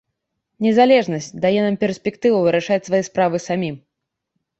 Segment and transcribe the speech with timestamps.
[0.65, 3.75] Незалежнасць дае нам перспектыву вырашаць свае справы самім.